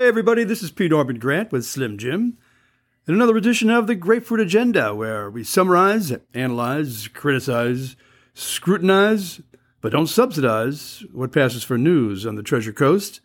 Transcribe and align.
Hey, 0.00 0.08
everybody, 0.08 0.44
this 0.44 0.62
is 0.62 0.70
Pete 0.70 0.92
Norman 0.92 1.18
Grant 1.18 1.52
with 1.52 1.66
Slim 1.66 1.98
Jim 1.98 2.38
in 3.06 3.12
another 3.12 3.36
edition 3.36 3.68
of 3.68 3.86
the 3.86 3.94
Grapefruit 3.94 4.40
Agenda, 4.40 4.94
where 4.94 5.28
we 5.30 5.44
summarize, 5.44 6.10
analyze, 6.32 7.06
criticize, 7.08 7.96
scrutinize, 8.32 9.42
but 9.82 9.92
don't 9.92 10.06
subsidize 10.06 11.04
what 11.12 11.32
passes 11.32 11.64
for 11.64 11.76
news 11.76 12.24
on 12.24 12.36
the 12.36 12.42
Treasure 12.42 12.72
Coast, 12.72 13.20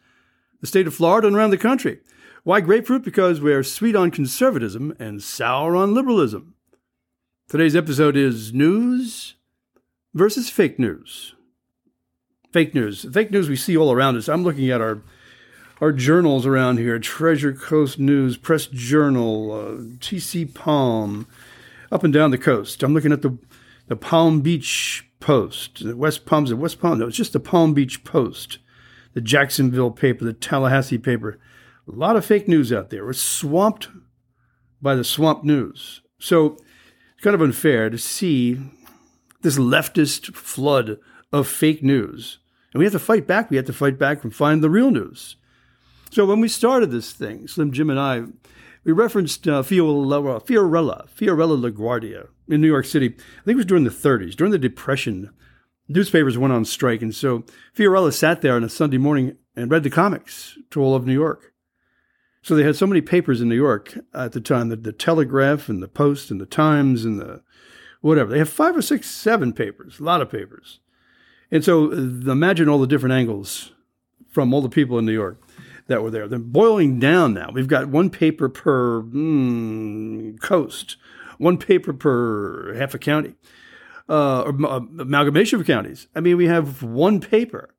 the 0.59 0.67
state 0.67 0.85
of 0.85 0.93
Florida, 0.93 1.27
and 1.27 1.38
around 1.38 1.51
the 1.51 1.57
country. 1.57 2.01
Why 2.43 2.59
grapefruit? 2.59 3.05
Because 3.05 3.39
we're 3.39 3.63
sweet 3.63 3.96
on 3.96 4.12
conservatism 4.12 4.94
and 4.99 5.23
sour 5.23 5.78
on 5.78 5.94
liberalism. 5.94 6.55
Today's 7.47 7.78
episode 7.78 8.17
is 8.17 8.51
news 8.51 9.35
versus 10.13 10.49
fake 10.49 10.78
news. 10.78 11.35
Fake 12.51 12.76
news. 12.76 13.05
Fake 13.13 13.31
news 13.31 13.47
we 13.47 13.55
see 13.55 13.78
all 13.78 13.94
around 13.94 14.17
us. 14.17 14.28
I'm 14.28 14.44
looking 14.44 14.69
at 14.69 14.81
our 14.81 15.01
our 15.81 15.92
journals 15.92 16.45
around 16.45 16.77
here 16.77 16.98
Treasure 16.99 17.53
Coast 17.53 17.99
News, 17.99 18.38
Press 18.38 18.67
Journal, 18.67 19.52
uh, 19.52 19.98
TC 19.99 20.53
Palm, 20.53 21.27
up 21.91 22.03
and 22.03 22.13
down 22.13 22.31
the 22.31 22.38
coast. 22.38 22.84
I'm 22.84 22.93
looking 22.93 23.11
at 23.11 23.21
the, 23.21 23.38
the 23.88 23.95
Palm 23.95 24.41
Beach 24.41 25.07
Post, 25.20 25.85
the 25.85 25.98
West 25.98 26.25
Palms, 26.25 26.49
the 26.49 26.55
West 26.55 26.79
Palm, 26.79 26.99
no, 26.99 27.07
it's 27.07 27.17
just 27.17 27.34
the 27.34 27.39
Palm 27.39 27.73
Beach 27.73 28.03
Post, 28.03 28.59
the 29.13 29.21
Jacksonville 29.21 29.91
paper, 29.91 30.23
the 30.23 30.34
Tallahassee 30.34 30.98
paper. 30.98 31.39
A 31.87 31.95
lot 31.95 32.15
of 32.15 32.26
fake 32.26 32.48
news 32.48 32.73
out 32.73 32.89
there. 32.89 33.05
We're 33.05 33.13
swamped 33.13 33.89
by 34.81 34.95
the 34.95 35.03
swamp 35.03 35.43
news. 35.43 36.01
So 36.20 36.57
it's 37.13 37.23
kind 37.23 37.35
of 37.35 37.41
unfair 37.41 37.89
to 37.89 37.98
see 37.98 38.59
this 39.41 39.57
leftist 39.57 40.34
flood 40.34 40.98
of 41.31 41.48
fake 41.48 41.84
news. 41.84 42.39
And 42.73 42.79
we 42.79 42.85
have 42.85 42.93
to 42.93 42.99
fight 42.99 43.27
back. 43.27 43.49
We 43.49 43.57
have 43.57 43.67
to 43.67 43.73
fight 43.73 43.99
back 43.99 44.23
and 44.23 44.34
find 44.34 44.63
the 44.63 44.70
real 44.70 44.89
news. 44.89 45.35
So 46.15 46.25
when 46.25 46.39
we 46.39 46.47
started 46.47 46.91
this 46.91 47.11
thing, 47.11 47.45
Slim 47.45 47.73
Jim 47.73 47.89
and 47.89 47.99
I, 47.99 48.23
we 48.85 48.93
referenced 48.93 49.49
uh, 49.49 49.61
Fiorella, 49.61 50.41
Fiorella, 50.41 51.09
Fiorella 51.09 51.70
LaGuardia 51.70 52.29
in 52.48 52.62
New 52.62 52.67
York 52.67 52.85
City. 52.85 53.07
I 53.07 53.43
think 53.43 53.55
it 53.55 53.55
was 53.57 53.65
during 53.65 53.84
the 53.84 53.90
30s, 53.90 54.34
during 54.34 54.53
the 54.53 54.57
Depression. 54.57 55.31
Newspapers 55.90 56.37
went 56.37 56.53
on 56.53 56.63
strike, 56.63 57.01
and 57.01 57.13
so 57.13 57.43
Fiorella 57.75 58.13
sat 58.13 58.41
there 58.41 58.55
on 58.55 58.63
a 58.63 58.70
Sunday 58.70 58.98
morning 58.98 59.35
and 59.57 59.70
read 59.70 59.84
the 59.84 59.90
comics 59.90 60.57
to 60.71 60.81
all 60.81 60.95
of 60.95 61.05
New 61.05 61.12
York. 61.12 61.51
So 62.41 62.55
they 62.55 62.63
had 62.63 62.77
so 62.77 62.87
many 62.87 63.01
papers 63.01 63.41
in 63.41 63.49
New 63.49 63.55
York 63.55 63.97
at 64.14 64.31
the 64.31 64.40
time, 64.40 64.70
the, 64.70 64.78
the 64.78 64.94
Telegraph 64.94 65.68
and 65.68 65.84
the 65.84 65.90
Post 65.90 66.31
and 66.31 66.40
the 66.40 66.45
Times 66.45 67.03
and 67.03 67.20
the 67.20 67.44
whatever. 68.00 68.31
They 68.31 68.40
have 68.40 68.47
five 68.47 68.78
or 68.78 68.81
six, 68.81 69.09
seven 69.09 69.52
papers, 69.52 70.00
a 70.00 70.03
lot 70.03 70.22
of 70.22 70.31
papers. 70.31 70.80
And 71.52 71.62
so 71.62 71.92
uh, 71.92 72.31
imagine 72.31 72.70
all 72.70 72.80
the 72.80 72.88
different 72.88 73.16
angles 73.16 73.73
from 74.30 74.53
all 74.53 74.62
the 74.62 74.70
people 74.70 74.97
in 74.97 75.06
New 75.06 75.12
York 75.12 75.42
that 75.88 76.02
were 76.02 76.11
there. 76.11 76.28
They're 76.28 76.39
boiling 76.39 77.00
down 77.00 77.33
now. 77.33 77.52
We've 77.52 77.67
got 77.67 77.88
one 77.88 78.09
paper 78.09 78.50
per 78.50 79.02
mm, 79.02 80.39
coast, 80.41 80.97
one 81.38 81.58
paper 81.58 81.94
per 81.94 82.73
half 82.75 82.94
a 82.94 83.00
county, 83.00 83.36
uh, 84.09 84.41
or 84.44 84.66
uh, 84.66 84.80
amalgamation 85.00 85.59
of 85.59 85.67
counties. 85.67 86.08
I 86.16 86.19
mean, 86.22 86.38
we 86.38 86.47
have 86.47 86.81
one 86.81 87.19
paper. 87.19 87.73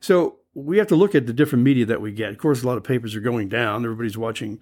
So 0.00 0.36
we 0.54 0.78
have 0.78 0.88
to 0.88 0.96
look 0.96 1.14
at 1.14 1.26
the 1.26 1.32
different 1.32 1.64
media 1.64 1.86
that 1.86 2.00
we 2.00 2.12
get. 2.12 2.30
Of 2.30 2.38
course, 2.38 2.62
a 2.62 2.66
lot 2.66 2.76
of 2.76 2.84
papers 2.84 3.14
are 3.14 3.20
going 3.20 3.48
down. 3.48 3.84
Everybody's 3.84 4.18
watching 4.18 4.60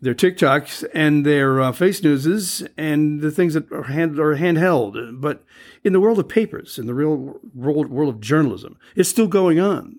their 0.00 0.14
TikToks 0.14 0.88
and 0.94 1.26
their 1.26 1.60
uh, 1.60 1.72
face 1.72 2.02
newses 2.02 2.66
and 2.78 3.20
the 3.20 3.30
things 3.30 3.54
that 3.54 3.70
are, 3.70 3.84
hand, 3.84 4.18
are 4.18 4.36
handheld. 4.36 5.20
But 5.20 5.44
in 5.84 5.92
the 5.92 6.00
world 6.00 6.18
of 6.18 6.28
papers, 6.28 6.78
in 6.78 6.86
the 6.86 6.94
real 6.94 7.38
world, 7.54 7.90
world 7.90 8.14
of 8.14 8.20
journalism, 8.20 8.78
it's 8.96 9.10
still 9.10 9.28
going 9.28 9.60
on 9.60 9.98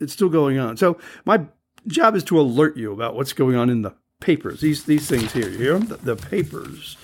it's 0.00 0.12
still 0.12 0.28
going 0.28 0.58
on. 0.58 0.76
So 0.76 0.98
my 1.24 1.46
job 1.86 2.14
is 2.14 2.24
to 2.24 2.40
alert 2.40 2.76
you 2.76 2.92
about 2.92 3.14
what's 3.14 3.32
going 3.32 3.56
on 3.56 3.70
in 3.70 3.82
the 3.82 3.94
papers. 4.20 4.60
These 4.60 4.84
these 4.84 5.08
things 5.08 5.32
here, 5.32 5.48
you 5.48 5.58
hear 5.58 5.78
them? 5.78 5.86
The, 5.86 5.96
the 5.96 6.16
papers. 6.16 6.96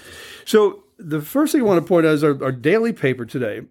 So 0.45 0.85
the 0.99 1.21
first 1.21 1.53
thing 1.53 1.63
I 1.63 1.65
want 1.65 1.83
to 1.83 1.89
point 1.89 2.07
out 2.07 2.15
is 2.15 2.25
our, 2.25 2.43
our 2.43 2.53
daily 2.53 2.93
paper 2.93 3.25
today. 3.25 3.63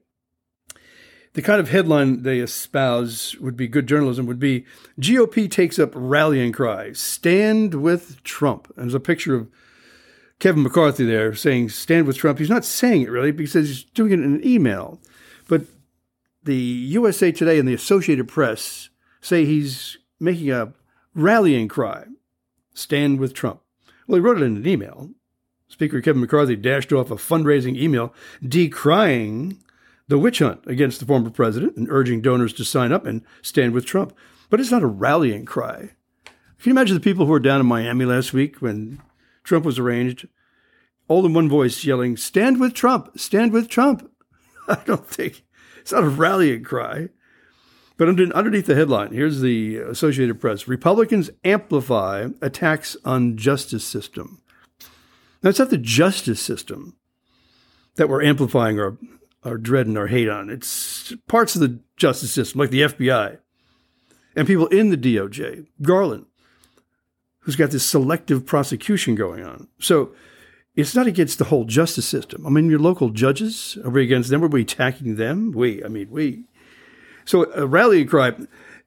The 1.33 1.41
kind 1.43 1.59
of 1.59 1.69
headline 1.69 2.23
they 2.23 2.39
espouse 2.39 3.35
would 3.39 3.55
be 3.55 3.67
good 3.67 3.87
journalism 3.87 4.25
would 4.25 4.39
be 4.39 4.65
GOP 4.99 5.49
takes 5.49 5.77
up 5.77 5.91
rallying 5.93 6.51
cry, 6.51 6.91
stand 6.93 7.75
with 7.75 8.23
Trump. 8.23 8.67
And 8.75 8.85
there's 8.85 8.95
a 8.95 8.99
picture 8.99 9.35
of 9.35 9.47
Kevin 10.39 10.63
McCarthy 10.63 11.05
there 11.05 11.35
saying 11.35 11.69
stand 11.69 12.07
with 12.07 12.17
Trump. 12.17 12.39
He's 12.39 12.49
not 12.49 12.65
saying 12.65 13.03
it 13.03 13.11
really 13.11 13.31
because 13.31 13.67
he's 13.67 13.83
doing 13.83 14.11
it 14.11 14.19
in 14.19 14.35
an 14.35 14.45
email. 14.45 14.99
But 15.47 15.63
the 16.43 16.55
USA 16.55 17.31
Today 17.31 17.59
and 17.59 17.67
the 17.67 17.73
Associated 17.73 18.27
Press 18.27 18.89
say 19.21 19.45
he's 19.45 19.97
making 20.19 20.51
a 20.51 20.73
rallying 21.13 21.67
cry 21.67 22.05
stand 22.73 23.19
with 23.19 23.33
Trump. 23.33 23.61
Well, 24.07 24.15
he 24.15 24.21
wrote 24.21 24.41
it 24.41 24.45
in 24.45 24.57
an 24.57 24.67
email. 24.67 25.11
Speaker 25.67 26.01
Kevin 26.01 26.21
McCarthy 26.21 26.55
dashed 26.55 26.91
off 26.91 27.11
a 27.11 27.15
fundraising 27.15 27.77
email 27.77 28.13
decrying 28.43 29.57
the 30.07 30.17
witch 30.17 30.39
hunt 30.39 30.61
against 30.65 30.99
the 30.99 31.05
former 31.05 31.29
president 31.29 31.77
and 31.77 31.87
urging 31.89 32.21
donors 32.21 32.53
to 32.53 32.65
sign 32.65 32.91
up 32.91 33.05
and 33.05 33.21
stand 33.41 33.73
with 33.73 33.85
Trump. 33.85 34.15
But 34.49 34.59
it's 34.59 34.71
not 34.71 34.81
a 34.81 34.87
rallying 34.87 35.45
cry. 35.45 35.91
Can 36.25 36.71
you 36.71 36.71
imagine 36.71 36.95
the 36.95 37.01
people 37.01 37.25
who 37.25 37.31
were 37.31 37.39
down 37.39 37.59
in 37.61 37.67
Miami 37.67 38.05
last 38.05 38.33
week 38.33 38.57
when 38.57 39.01
Trump 39.43 39.63
was 39.63 39.77
arraigned, 39.77 40.27
all 41.07 41.25
in 41.25 41.33
one 41.33 41.47
voice 41.47 41.85
yelling, 41.85 42.17
Stand 42.17 42.59
with 42.59 42.73
Trump, 42.73 43.17
stand 43.19 43.53
with 43.53 43.69
Trump? 43.69 44.11
I 44.67 44.81
don't 44.85 45.07
think 45.07 45.45
it's 45.79 45.91
not 45.91 46.03
a 46.03 46.09
rallying 46.09 46.63
cry. 46.63 47.09
But 47.99 48.07
under, 48.07 48.33
underneath 48.33 48.65
the 48.65 48.75
headline, 48.75 49.11
here's 49.11 49.41
the 49.41 49.75
Associated 49.75 50.39
Press 50.39 50.69
Republicans 50.69 51.29
amplify 51.43 52.29
attacks 52.41 52.95
on 53.03 53.35
justice 53.35 53.85
system. 53.85 54.41
Now, 55.43 55.49
it's 55.49 55.59
not 55.59 55.69
the 55.69 55.77
justice 55.77 56.39
system 56.39 56.95
that 57.95 58.07
we're 58.07 58.23
amplifying 58.23 58.79
our, 58.79 58.97
our 59.43 59.57
dread 59.57 59.85
and 59.85 59.97
our 59.97 60.07
hate 60.07 60.29
on. 60.29 60.49
It's 60.49 61.13
parts 61.27 61.55
of 61.55 61.61
the 61.61 61.81
justice 61.97 62.31
system, 62.31 62.59
like 62.59 62.69
the 62.69 62.83
FBI 62.83 63.39
and 64.33 64.47
people 64.47 64.67
in 64.67 64.91
the 64.91 64.97
DOJ, 64.97 65.67
Garland, 65.81 66.25
who's 67.39 67.57
got 67.57 67.71
this 67.71 67.85
selective 67.85 68.45
prosecution 68.45 69.15
going 69.15 69.43
on. 69.43 69.67
So 69.81 70.13
it's 70.73 70.95
not 70.95 71.07
against 71.07 71.37
the 71.37 71.45
whole 71.45 71.65
justice 71.65 72.07
system. 72.07 72.47
I 72.47 72.49
mean, 72.49 72.69
your 72.69 72.79
local 72.79 73.09
judges, 73.09 73.77
are 73.83 73.89
we 73.89 74.03
against 74.03 74.29
them? 74.29 74.41
Are 74.41 74.47
we 74.47 74.61
attacking 74.61 75.17
them? 75.17 75.51
We, 75.51 75.83
I 75.83 75.89
mean, 75.89 76.09
we. 76.09 76.45
So 77.29 77.45
a 77.53 77.67
rallying 77.67 78.07
cry 78.07 78.33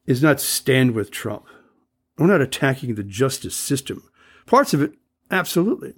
is 0.04 0.20
not 0.20 0.40
stand 0.40 0.96
with 0.96 1.12
Trump. 1.12 1.46
We're 2.18 2.26
not 2.26 2.40
attacking 2.40 2.96
the 2.96 3.04
justice 3.04 3.54
system. 3.54 4.02
Parts 4.46 4.74
of 4.74 4.82
it, 4.82 4.94
absolutely. 5.30 5.94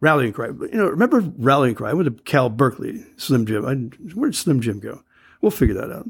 Rallying 0.00 0.32
cry. 0.32 0.46
You 0.46 0.70
know, 0.72 0.88
remember 0.88 1.20
rallying 1.36 1.74
cry? 1.74 1.90
I 1.90 1.92
went 1.92 2.06
to 2.06 2.22
Cal 2.22 2.48
Berkeley, 2.48 3.04
Slim 3.18 3.44
Jim. 3.44 3.66
I, 3.66 3.74
where 4.14 4.30
did 4.30 4.36
Slim 4.36 4.62
Jim 4.62 4.80
go? 4.80 5.02
We'll 5.42 5.50
figure 5.50 5.74
that 5.74 5.92
out. 5.92 6.08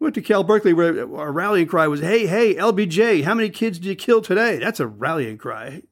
went 0.00 0.14
to 0.14 0.22
Cal 0.22 0.42
Berkeley 0.42 0.72
where 0.72 1.00
our 1.18 1.32
rallying 1.32 1.66
cry 1.66 1.86
was, 1.86 2.00
hey, 2.00 2.26
hey, 2.26 2.54
LBJ, 2.54 3.24
how 3.24 3.34
many 3.34 3.50
kids 3.50 3.78
did 3.78 3.88
you 3.88 3.94
kill 3.94 4.22
today? 4.22 4.56
That's 4.58 4.80
a 4.80 4.86
rallying 4.86 5.36
cry. 5.36 5.82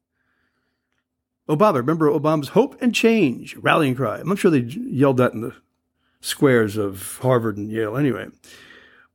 Obama, 1.50 1.74
remember 1.74 2.08
Obama's 2.08 2.48
hope 2.48 2.80
and 2.80 2.94
change 2.94 3.56
rallying 3.56 3.94
cry. 3.94 4.20
I'm 4.20 4.36
sure 4.36 4.50
they 4.50 4.60
yelled 4.60 5.18
that 5.18 5.34
in 5.34 5.42
the 5.42 5.54
squares 6.22 6.78
of 6.78 7.18
Harvard 7.18 7.58
and 7.58 7.70
Yale 7.70 7.98
anyway. 7.98 8.28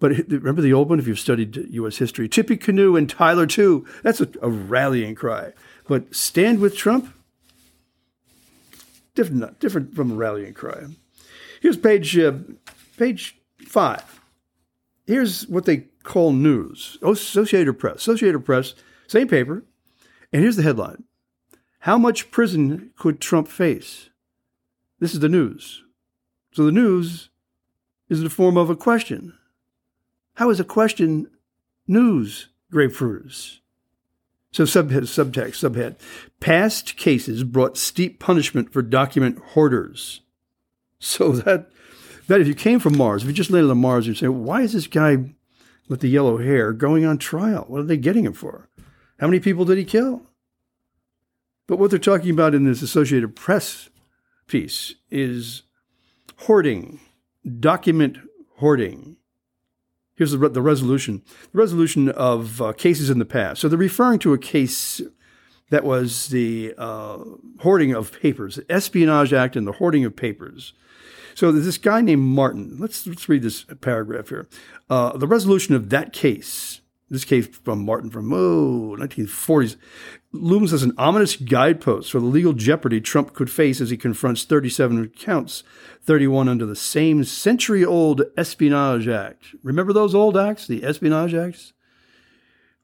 But 0.01 0.17
remember 0.27 0.63
the 0.63 0.73
old 0.73 0.89
one, 0.89 0.97
if 0.97 1.07
you've 1.07 1.19
studied 1.19 1.55
U.S. 1.55 1.97
history, 1.97 2.27
Tippecanoe 2.27 2.95
and 2.95 3.07
Tyler 3.07 3.45
too. 3.45 3.85
That's 4.01 4.19
a, 4.19 4.27
a 4.41 4.49
rallying 4.49 5.13
cry. 5.13 5.53
But 5.87 6.15
stand 6.15 6.59
with 6.59 6.75
Trump, 6.75 7.13
different, 9.13 9.59
different 9.59 9.95
from 9.95 10.11
a 10.11 10.15
rallying 10.15 10.55
cry. 10.55 10.85
Here's 11.61 11.77
page 11.77 12.17
uh, 12.17 12.33
page 12.97 13.37
five. 13.59 14.19
Here's 15.05 15.47
what 15.47 15.65
they 15.65 15.85
call 16.01 16.33
news. 16.33 16.97
Associated 17.03 17.75
Press. 17.75 17.97
Associated 17.97 18.39
Press, 18.39 18.73
same 19.07 19.27
paper. 19.27 19.63
And 20.33 20.41
here's 20.41 20.55
the 20.55 20.63
headline: 20.63 21.03
How 21.81 21.99
much 21.99 22.31
prison 22.31 22.89
could 22.97 23.21
Trump 23.21 23.47
face? 23.47 24.09
This 24.99 25.13
is 25.13 25.19
the 25.19 25.29
news. 25.29 25.83
So 26.53 26.65
the 26.65 26.71
news 26.71 27.29
is 28.09 28.17
in 28.17 28.23
the 28.23 28.31
form 28.31 28.57
of 28.57 28.71
a 28.71 28.75
question. 28.75 29.33
How 30.35 30.49
is 30.49 30.59
a 30.59 30.65
question 30.65 31.27
news, 31.87 32.49
grapefruiters? 32.71 33.59
So 34.51 34.63
subhead, 34.63 35.03
subtext, 35.03 35.69
subhead. 35.69 35.95
Past 36.39 36.97
cases 36.97 37.43
brought 37.43 37.77
steep 37.77 38.19
punishment 38.19 38.73
for 38.73 38.81
document 38.81 39.39
hoarders. 39.53 40.21
So 40.99 41.31
that 41.31 41.69
that 42.27 42.41
if 42.41 42.47
you 42.47 42.55
came 42.55 42.79
from 42.79 42.97
Mars, 42.97 43.23
if 43.23 43.27
you 43.27 43.33
just 43.33 43.49
landed 43.49 43.71
on 43.71 43.77
Mars, 43.77 44.07
you'd 44.07 44.17
say, 44.17 44.27
why 44.27 44.61
is 44.61 44.73
this 44.73 44.87
guy 44.87 45.17
with 45.89 45.99
the 45.99 46.07
yellow 46.07 46.37
hair 46.37 46.71
going 46.73 47.05
on 47.05 47.17
trial? 47.17 47.65
What 47.67 47.81
are 47.81 47.85
they 47.85 47.97
getting 47.97 48.25
him 48.25 48.33
for? 48.33 48.69
How 49.19 49.27
many 49.27 49.39
people 49.39 49.65
did 49.65 49.77
he 49.77 49.83
kill? 49.83 50.23
But 51.67 51.77
what 51.77 51.89
they're 51.89 51.99
talking 51.99 52.31
about 52.31 52.55
in 52.55 52.65
this 52.65 52.81
Associated 52.81 53.35
Press 53.35 53.89
piece 54.47 54.95
is 55.09 55.63
hoarding, 56.39 56.99
document 57.59 58.17
hoarding. 58.57 59.17
Here's 60.21 60.33
the, 60.33 60.49
the 60.49 60.61
resolution 60.61 61.23
the 61.51 61.57
resolution 61.57 62.07
of 62.09 62.61
uh, 62.61 62.73
cases 62.73 63.09
in 63.09 63.17
the 63.17 63.25
past. 63.25 63.59
So 63.59 63.67
they're 63.67 63.75
referring 63.75 64.19
to 64.19 64.33
a 64.33 64.37
case 64.37 65.01
that 65.71 65.83
was 65.83 66.27
the 66.27 66.75
uh, 66.77 67.17
hoarding 67.61 67.95
of 67.95 68.21
papers, 68.21 68.57
the 68.57 68.71
Espionage 68.71 69.33
Act 69.33 69.55
and 69.55 69.65
the 69.65 69.71
hoarding 69.71 70.05
of 70.05 70.15
papers. 70.15 70.73
So 71.33 71.51
there's 71.51 71.65
this 71.65 71.79
guy 71.79 72.01
named 72.01 72.21
Martin. 72.21 72.77
Let's, 72.77 73.07
let's 73.07 73.27
read 73.27 73.41
this 73.41 73.65
paragraph 73.81 74.29
here. 74.29 74.47
Uh, 74.91 75.17
the 75.17 75.25
resolution 75.25 75.73
of 75.73 75.89
that 75.89 76.13
case, 76.13 76.80
this 77.11 77.25
came 77.25 77.43
from 77.43 77.83
Martin 77.83 78.09
from, 78.09 78.31
oh, 78.31 78.95
1940s, 78.97 79.75
looms 80.31 80.71
as 80.71 80.81
an 80.81 80.93
ominous 80.97 81.35
guidepost 81.35 82.09
for 82.09 82.21
the 82.21 82.25
legal 82.25 82.53
jeopardy 82.53 83.01
Trump 83.01 83.33
could 83.33 83.51
face 83.51 83.81
as 83.81 83.89
he 83.89 83.97
confronts 83.97 84.45
37 84.45 85.09
counts, 85.09 85.63
31 86.03 86.47
under 86.47 86.65
the 86.65 86.75
same 86.75 87.25
century 87.25 87.83
old 87.83 88.21
Espionage 88.37 89.09
Act. 89.09 89.47
Remember 89.61 89.91
those 89.91 90.15
old 90.15 90.37
acts, 90.37 90.67
the 90.67 90.85
Espionage 90.85 91.33
Acts? 91.33 91.73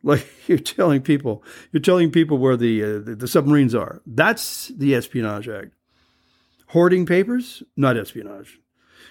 Like 0.03 0.27
you're 0.47 0.57
telling 0.57 1.01
people, 1.01 1.41
you're 1.71 1.81
telling 1.81 2.11
people 2.11 2.37
where 2.37 2.57
the, 2.57 2.83
uh, 2.83 2.99
the 3.05 3.29
submarines 3.29 3.73
are. 3.73 4.01
That's 4.05 4.67
the 4.67 4.93
Espionage 4.93 5.47
Act. 5.47 5.71
Hoarding 6.71 7.05
papers, 7.05 7.63
not 7.77 7.95
espionage, 7.95 8.59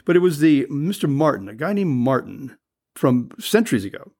but 0.04 0.14
it 0.14 0.18
was 0.18 0.40
the 0.40 0.66
Mr. 0.66 1.08
Martin, 1.08 1.48
a 1.48 1.54
guy 1.54 1.72
named 1.72 1.96
Martin 1.96 2.58
from 2.94 3.30
centuries 3.38 3.86
ago. 3.86 4.12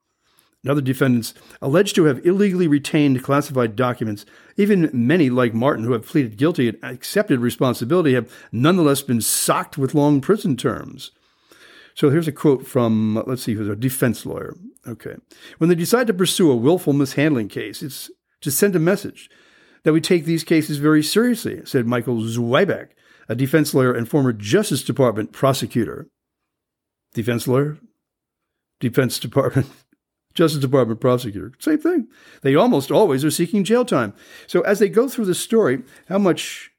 And 0.67 0.73
other 0.73 0.81
defendants 0.81 1.33
alleged 1.63 1.95
to 1.95 2.07
have 2.07 2.27
illegally 2.27 2.67
retained 2.67 3.23
classified 3.23 3.77
documents. 3.77 4.27
Even 4.57 4.91
many, 4.93 5.31
like 5.31 5.55
Martin, 5.55 5.85
who 5.85 5.93
have 5.93 6.05
pleaded 6.05 6.37
guilty 6.37 6.69
and 6.69 6.79
accepted 6.83 7.39
responsibility, 7.39 8.15
have 8.15 8.29
nonetheless 8.51 9.01
been 9.01 9.21
socked 9.21 9.79
with 9.79 9.95
long 9.95 10.21
prison 10.21 10.57
terms. 10.57 11.13
So 11.95 12.11
here's 12.11 12.27
a 12.27 12.33
quote 12.33 12.67
from, 12.67 13.23
let's 13.29 13.45
see, 13.45 13.55
who's 13.55 13.69
a 13.69 13.77
defense 13.77 14.27
lawyer. 14.27 14.57
Okay. 14.89 15.15
When 15.59 15.71
they 15.71 15.77
decide 15.77 16.09
to 16.09 16.15
pursue 16.15 16.51
a 16.51 16.57
willful 16.57 16.93
mishandling 16.93 17.47
case, 17.47 17.81
it's 17.81 18.11
to 18.41 18.51
send 18.51 18.75
a 18.75 18.81
message 18.81 19.31
that 19.85 19.93
we 19.93 20.01
take 20.01 20.25
these 20.25 20.43
cases 20.43 20.79
very 20.79 21.01
seriously, 21.01 21.65
said 21.65 21.87
Michael 21.87 22.17
Zweiback, 22.17 22.89
a 23.29 23.37
defense 23.37 23.73
lawyer 23.73 23.93
and 23.93 24.09
former 24.09 24.33
Justice 24.33 24.83
Department 24.83 25.31
prosecutor. 25.31 26.09
Defense 27.15 27.47
lawyer? 27.47 27.79
Defense 28.81 29.21
Department, 29.21 29.69
Justice 30.37 30.61
Department 30.61 31.01
prosecutor. 31.01 31.53
Same 31.59 31.79
thing. 31.79 32.09
They 32.43 32.55
almost 32.55 32.93
always 32.93 33.25
are 33.25 33.31
seeking 33.31 33.65
jail 33.65 33.85
time. 33.85 34.15
So 34.47 34.61
as 34.61 34.79
they 34.79 34.89
go 34.89 35.09
through 35.09 35.25
the 35.25 35.35
story, 35.35 35.83
how 36.09 36.19
much 36.19 36.71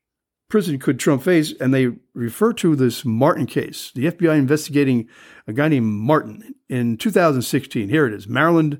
prison 0.47 0.79
could 0.79 0.99
Trump 0.99 1.23
face? 1.23 1.53
And 1.59 1.73
they 1.73 1.89
refer 2.13 2.53
to 2.53 2.75
this 2.75 3.03
Martin 3.03 3.47
case, 3.47 3.91
the 3.93 4.05
FBI 4.05 4.37
investigating 4.37 5.09
a 5.47 5.53
guy 5.53 5.67
named 5.67 5.87
Martin 5.87 6.55
in 6.69 6.97
2016. 6.97 7.89
Here 7.89 8.07
it 8.07 8.13
is 8.13 8.27
Maryland. 8.27 8.79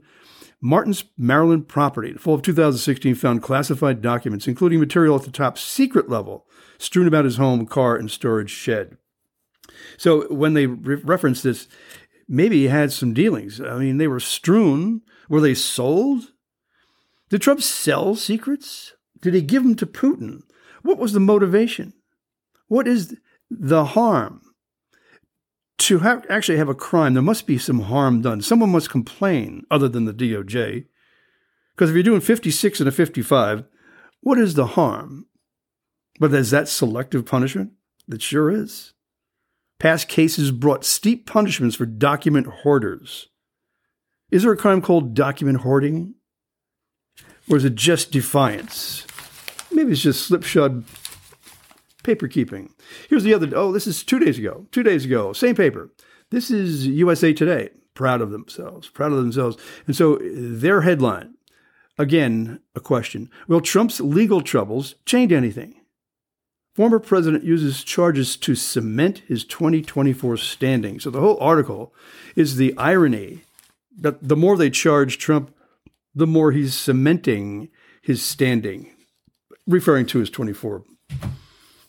Martin's 0.59 1.03
Maryland 1.17 1.67
property, 1.67 2.13
the 2.13 2.19
fall 2.19 2.33
of 2.33 2.41
2016, 2.41 3.13
found 3.15 3.43
classified 3.43 4.01
documents, 4.01 4.47
including 4.47 4.79
material 4.79 5.15
at 5.15 5.23
the 5.23 5.31
top 5.31 5.57
secret 5.57 6.09
level, 6.09 6.47
strewn 6.79 7.07
about 7.07 7.25
his 7.25 7.37
home, 7.37 7.67
car, 7.67 7.95
and 7.95 8.09
storage 8.09 8.49
shed. 8.49 8.97
So 9.97 10.31
when 10.33 10.53
they 10.53 10.65
re- 10.65 10.95
reference 10.95 11.43
this, 11.43 11.67
maybe 12.27 12.57
he 12.57 12.67
had 12.67 12.91
some 12.91 13.13
dealings. 13.13 13.61
I 13.61 13.77
mean, 13.77 13.97
they 13.97 14.07
were 14.07 14.19
strewn. 14.19 15.01
Were 15.29 15.41
they 15.41 15.53
sold? 15.53 16.31
Did 17.29 17.41
Trump 17.41 17.61
sell 17.61 18.15
secrets? 18.15 18.93
Did 19.21 19.33
he 19.33 19.41
give 19.41 19.63
them 19.63 19.75
to 19.75 19.85
Putin? 19.85 20.41
What 20.81 20.97
was 20.97 21.13
the 21.13 21.19
motivation? 21.19 21.93
What 22.67 22.87
is 22.87 23.17
the 23.49 23.85
harm? 23.85 24.41
To 25.79 25.99
have, 25.99 26.25
actually 26.29 26.57
have 26.57 26.69
a 26.69 26.75
crime, 26.75 27.13
there 27.13 27.23
must 27.23 27.45
be 27.45 27.57
some 27.57 27.81
harm 27.81 28.21
done. 28.21 28.41
Someone 28.41 28.71
must 28.71 28.89
complain 28.89 29.63
other 29.69 29.87
than 29.87 30.05
the 30.05 30.13
DOJ. 30.13 30.85
Because 31.75 31.89
if 31.89 31.93
you're 31.93 32.03
doing 32.03 32.21
56 32.21 32.79
and 32.79 32.89
a 32.89 32.91
55, 32.91 33.65
what 34.21 34.39
is 34.39 34.55
the 34.55 34.67
harm? 34.67 35.27
But 36.19 36.33
is 36.33 36.51
that 36.51 36.67
selective 36.67 37.25
punishment? 37.25 37.73
It 38.11 38.21
sure 38.21 38.49
is. 38.49 38.93
Past 39.79 40.07
cases 40.07 40.51
brought 40.51 40.83
steep 40.83 41.27
punishments 41.27 41.75
for 41.75 41.85
document 41.85 42.47
hoarders. 42.47 43.27
Is 44.31 44.43
there 44.43 44.51
a 44.51 44.57
crime 44.57 44.81
called 44.81 45.13
document 45.13 45.59
hoarding? 45.59 46.15
Or 47.49 47.57
is 47.57 47.65
it 47.65 47.75
just 47.75 48.11
defiance? 48.11 49.05
Maybe 49.71 49.91
it's 49.91 50.01
just 50.01 50.25
slipshod 50.25 50.83
paper 52.03 52.27
keeping. 52.27 52.73
Here's 53.09 53.23
the 53.23 53.33
other. 53.33 53.49
Oh, 53.55 53.71
this 53.71 53.87
is 53.87 54.03
two 54.03 54.19
days 54.19 54.39
ago. 54.39 54.65
Two 54.71 54.83
days 54.83 55.05
ago, 55.05 55.33
same 55.33 55.55
paper. 55.55 55.91
This 56.31 56.49
is 56.49 56.87
USA 56.87 57.31
Today. 57.33 57.69
Proud 57.93 58.21
of 58.21 58.31
themselves. 58.31 58.89
Proud 58.89 59.11
of 59.11 59.17
themselves. 59.17 59.57
And 59.85 59.95
so 59.95 60.15
uh, 60.15 60.19
their 60.23 60.81
headline, 60.81 61.35
again, 61.97 62.59
a 62.75 62.79
question: 62.79 63.29
Will 63.47 63.61
Trump's 63.61 64.01
legal 64.01 64.41
troubles 64.41 64.95
change 65.05 65.31
anything? 65.31 65.76
Former 66.77 66.99
president 66.99 67.43
uses 67.43 67.83
charges 67.83 68.37
to 68.37 68.53
cement 68.53 69.23
his 69.27 69.43
2024 69.43 70.37
standing. 70.37 70.99
So 70.99 71.09
the 71.09 71.19
whole 71.19 71.39
article 71.39 71.91
is 72.35 72.57
the 72.57 72.77
irony 72.77 73.41
that 73.99 74.27
the 74.27 74.35
more 74.35 74.55
they 74.55 74.69
charge 74.69 75.17
Trump, 75.17 75.51
the 76.13 76.27
more 76.27 76.51
he's 76.51 76.75
cementing 76.75 77.69
his 78.03 78.23
standing 78.23 78.91
referring 79.65 80.05
to 80.05 80.19
his 80.19 80.29
24 80.29 80.83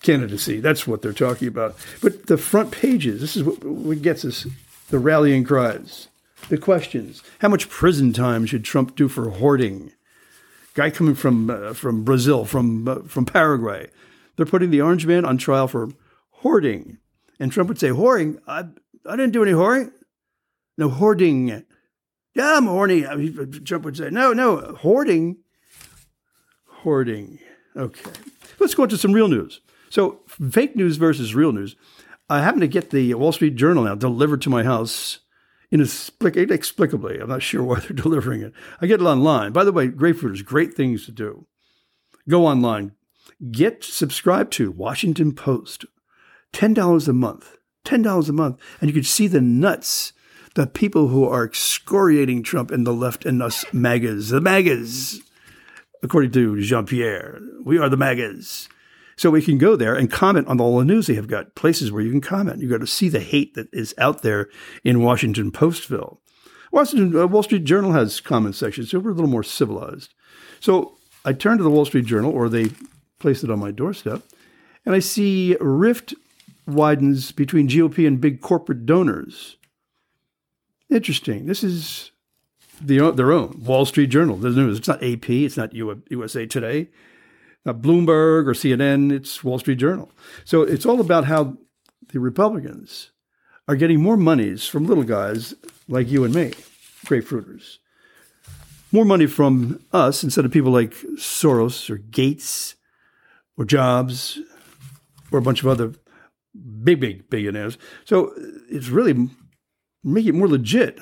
candidacy. 0.01 0.59
That's 0.59 0.87
what 0.87 1.03
they're 1.03 1.13
talking 1.13 1.49
about. 1.49 1.77
But 2.01 2.27
the 2.27 2.39
front 2.39 2.71
pages, 2.71 3.21
this 3.21 3.37
is 3.37 3.43
what, 3.45 4.01
gets 4.01 4.25
us 4.25 4.47
the 4.89 4.99
rallying 4.99 5.45
cries, 5.45 6.09
the 6.49 6.57
questions. 6.57 7.23
How 7.41 7.49
much 7.49 7.69
prison 7.69 8.15
time 8.15 8.47
should 8.47 8.65
Trump 8.65 8.97
do 8.97 9.09
for 9.09 9.29
hoarding? 9.29 9.93
Guy 10.73 10.89
coming 10.89 11.15
from 11.15 11.51
uh, 11.51 11.75
from 11.75 12.05
Brazil, 12.05 12.47
from 12.47 12.89
uh, 12.89 13.01
from 13.01 13.27
Paraguay, 13.27 13.91
they're 14.39 14.47
putting 14.47 14.71
the 14.71 14.81
orange 14.81 15.05
man 15.05 15.25
on 15.25 15.37
trial 15.37 15.67
for 15.67 15.89
hoarding, 16.31 16.99
and 17.41 17.51
Trump 17.51 17.69
would 17.69 17.81
say, 17.81 17.89
"Hoarding? 17.89 18.39
I 18.47 18.67
I 19.05 19.17
didn't 19.17 19.33
do 19.33 19.43
any 19.43 19.51
hoarding. 19.51 19.91
No 20.79 20.89
hoarding. 20.89 21.65
Yeah, 22.35 22.57
I'm 22.57 22.67
horny." 22.67 23.03
Trump 23.65 23.85
would 23.85 23.97
say, 23.97 24.11
"No, 24.11 24.33
no 24.33 24.77
hoarding. 24.79 25.39
Hoarding." 26.67 27.41
Okay. 27.77 28.11
Let's 28.61 28.77
go 28.77 28.85
into 28.85 28.97
some 28.97 29.13
real 29.13 29.27
news. 29.29 29.61
So, 29.91 30.21
fake 30.29 30.77
news 30.77 30.99
versus 30.99 31.35
real 31.35 31.53
news. 31.53 31.75
I 32.31 32.41
happen 32.41 32.61
to 32.61 32.69
get 32.69 32.91
the 32.91 33.15
Wall 33.15 33.33
Street 33.33 33.57
Journal 33.57 33.85
now 33.85 33.97
delivered 33.97 34.43
to 34.43 34.51
my 34.51 34.63
house 34.63 35.19
inexplicably. 35.73 37.19
I'm 37.19 37.29
not 37.29 37.43
sure 37.43 37.65
why 37.65 37.81
they're 37.81 37.91
delivering 37.97 38.43
it. 38.43 38.53
I 38.81 38.87
get 38.87 39.01
it 39.01 39.05
online. 39.05 39.53
By 39.53 39.65
the 39.65 39.73
way, 39.73 39.89
Grapefruit 39.89 40.35
is 40.35 40.43
great 40.43 40.75
things 40.75 41.07
to 41.07 41.13
do. 41.13 41.47
Go 42.29 42.47
online. 42.47 42.93
Get 43.51 43.85
subscribed 43.85 44.53
to 44.55 44.71
Washington 44.71 45.33
Post. 45.33 45.85
$10 46.53 47.09
a 47.09 47.13
month. 47.13 47.57
$10 47.85 48.29
a 48.29 48.33
month. 48.33 48.61
And 48.81 48.89
you 48.89 48.95
can 48.95 49.05
see 49.05 49.27
the 49.27 49.41
nuts, 49.41 50.13
the 50.55 50.67
people 50.67 51.09
who 51.09 51.25
are 51.25 51.45
excoriating 51.45 52.43
Trump 52.43 52.71
and 52.71 52.87
the 52.87 52.93
left 52.93 53.25
and 53.25 53.43
us 53.43 53.65
MAGAs. 53.73 54.31
The 54.31 54.41
MAGAs 54.41 55.23
according 56.03 56.33
to 56.33 56.61
Jean 56.61 56.87
Pierre. 56.87 57.41
We 57.65 57.79
are 57.79 57.89
the 57.89 57.97
MAGAs. 57.97 58.69
So 59.17 59.31
we 59.31 59.43
can 59.43 59.59
go 59.59 59.75
there 59.75 59.97
and 59.97 60.11
comment 60.11 60.47
on 60.47 60.61
all 60.61 60.79
the 60.79 60.85
news 60.85 61.07
they 61.09 61.15
have 61.15 61.27
got, 61.27 61.57
places 61.57 61.91
where 61.91 62.03
you 62.03 62.11
can 62.11 62.21
comment. 62.21 62.63
You 62.63 62.69
got 62.69 62.81
to 62.81 62.87
see 62.87 63.09
the 63.09 63.21
hate 63.21 63.55
that 63.55 63.69
is 63.73 63.95
out 63.99 64.23
there 64.23 64.49
in 64.85 65.03
Washington 65.03 65.51
Postville. 65.51 66.19
Washington 66.71 67.19
uh, 67.19 67.27
Wall 67.27 67.43
Street 67.43 67.65
Journal 67.65 67.93
has 67.93 68.21
comment 68.21 68.55
sections, 68.55 68.91
so 68.91 69.01
we're 69.01 69.11
a 69.11 69.15
little 69.15 69.31
more 69.31 69.43
civilized. 69.43 70.15
So 70.61 70.97
I 71.25 71.33
turn 71.33 71.57
to 71.59 71.65
the 71.65 71.71
Wall 71.71 71.85
Street 71.85 72.05
Journal, 72.05 72.31
or 72.31 72.49
they 72.49 72.71
place 73.19 73.43
it 73.43 73.51
on 73.51 73.59
my 73.59 73.71
doorstep, 73.71 74.23
and 74.85 74.95
I 74.95 74.99
see 75.01 75.57
rift 75.61 76.15
widens 76.67 77.33
between 77.33 77.69
GOP 77.69 78.07
and 78.07 78.21
big 78.21 78.41
corporate 78.41 78.87
donors. 78.87 79.57
Interesting. 80.91 81.47
This 81.47 81.65
is 81.65 82.13
the, 82.81 83.11
their 83.13 83.33
own 83.33 83.63
Wall 83.65 83.85
Street 83.85 84.09
Journal. 84.09 84.45
It's 84.45 84.89
not 84.89 85.03
AP. 85.03 85.29
It's 85.31 85.57
not 85.57 85.75
USA 85.75 86.47
Today. 86.47 86.89
Not 87.65 87.83
Bloomberg 87.83 88.47
or 88.47 88.55
CNN. 88.55 89.13
It's 89.13 89.43
Wall 89.43 89.59
Street 89.59 89.79
Journal. 89.79 90.11
So 90.45 90.63
it's 90.63 90.87
all 90.87 91.01
about 91.01 91.25
how 91.25 91.57
the 92.13 92.21
Republicans 92.21 93.11
are 93.67 93.77
getting 93.77 94.01
more 94.01 94.17
monies 94.17 94.67
from 94.67 94.87
little 94.87 95.05
guys 95.05 95.55
like 95.89 96.09
you 96.09 96.25
and 96.25 96.35
me, 96.35 96.53
grapefruiters. 97.05 97.79
More 98.91 99.05
money 99.05 99.27
from 99.27 99.85
us 99.93 100.25
instead 100.25 100.47
of 100.47 100.51
people 100.51 100.73
like 100.73 100.93
Soros 101.17 101.91
or 101.91 101.99
Gates 101.99 102.75
or 103.59 103.67
Jobs 103.67 104.39
or 105.31 105.39
a 105.39 105.43
bunch 105.43 105.61
of 105.61 105.69
other 105.69 105.93
big, 106.83 107.01
big 107.01 107.29
billionaires. 107.29 107.77
So 108.07 108.29
uh, 108.29 108.33
it's 108.71 108.89
really 108.89 109.29
making 110.03 110.35
it 110.35 110.39
more 110.39 110.49
legit 110.49 110.99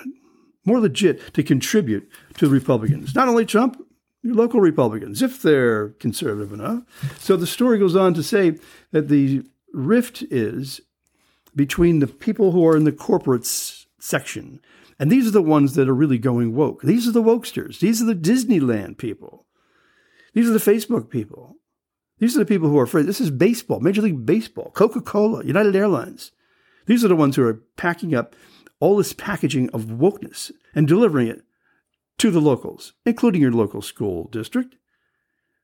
more 0.67 0.81
legit 0.81 1.33
to 1.35 1.43
contribute 1.43 2.11
to 2.35 2.47
the 2.47 2.53
Republicans. 2.53 3.15
Not 3.15 3.29
only 3.29 3.47
Trump, 3.47 3.81
your 4.23 4.35
local 4.35 4.61
Republicans, 4.61 5.23
if 5.23 5.41
they're 5.41 5.91
conservative 6.01 6.53
enough. 6.53 6.83
So 7.21 7.37
the 7.37 7.47
story 7.47 7.79
goes 7.79 7.97
on 7.97 8.13
to 8.15 8.23
say 8.23 8.59
that 8.91 9.09
the 9.09 9.45
rift 9.73 10.23
is 10.23 10.81
between 11.55 12.01
the 12.01 12.07
people 12.07 12.53
who 12.53 12.67
are 12.67 12.77
in 12.77 12.85
the 12.85 12.93
corporate 12.93 13.47
section 13.47 14.61
And 14.99 15.11
these 15.11 15.27
are 15.27 15.33
the 15.33 15.43
ones 15.43 15.75
that 15.75 15.89
are 15.89 15.95
really 15.95 16.19
going 16.19 16.55
woke. 16.55 16.83
These 16.83 17.07
are 17.07 17.13
the 17.13 17.23
wokesters. 17.23 17.81
These 17.81 18.03
are 18.03 18.07
the 18.07 18.15
Disneyland 18.15 18.99
people. 18.99 19.47
These 20.33 20.49
are 20.49 20.53
the 20.53 20.59
Facebook 20.59 21.11
people. 21.11 21.57
These 22.19 22.37
are 22.37 22.39
the 22.41 22.47
people 22.47 22.69
who 22.69 22.79
are 22.79 22.85
afraid. 22.85 23.07
This 23.07 23.21
is 23.21 23.31
baseball, 23.31 23.81
Major 23.81 24.03
League 24.03 24.25
Baseball, 24.25 24.71
Coca 24.73 25.01
Cola, 25.01 25.45
United 25.45 25.77
Airlines. 25.77 26.33
These 26.87 27.05
are 27.05 27.09
the 27.09 27.17
ones 27.17 27.37
who 27.37 27.47
are 27.47 27.63
packing 27.77 28.15
up 28.15 28.35
all 28.81 28.97
this 28.97 29.13
packaging 29.13 29.69
of 29.71 29.85
wokeness 29.85 30.51
and 30.75 30.87
delivering 30.87 31.29
it 31.29 31.43
to 32.19 32.31
the 32.31 32.41
locals, 32.41 32.95
including 33.05 33.43
your 33.43 33.53
local 33.53 33.83
school 33.83 34.29
district. 34.29 34.77